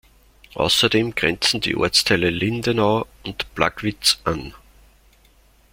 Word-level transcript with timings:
Außerdem 0.55 1.13
grenzen 1.13 1.61
die 1.61 1.75
Ortsteile 1.75 2.31
Lindenau 2.31 3.05
und 3.23 3.53
Plagwitz 3.53 4.17
an. 4.23 4.51